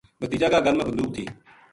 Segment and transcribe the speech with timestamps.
[0.19, 1.23] بھتیجا کا گل ما بندوق تھی۔